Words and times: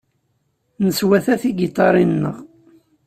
Neswata 0.83 1.33
tigiṭarin-nneɣ. 1.41 2.35